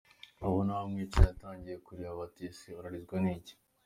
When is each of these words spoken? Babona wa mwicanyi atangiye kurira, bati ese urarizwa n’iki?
Babona 0.41 0.71
wa 0.77 0.83
mwicanyi 0.91 1.29
atangiye 1.35 1.77
kurira, 1.85 2.19
bati 2.19 2.41
ese 2.49 2.67
urarizwa 2.79 3.15
n’iki? 3.23 3.53